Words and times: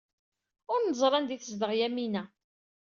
Ur 0.73 0.79
neẓri 0.83 1.15
anda 1.17 1.31
ay 1.33 1.39
tezdeɣ 1.39 1.71
Yamina. 1.79 2.23